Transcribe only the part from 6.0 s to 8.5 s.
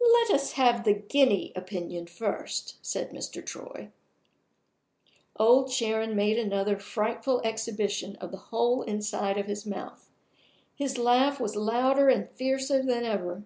made another frightful exhibition of the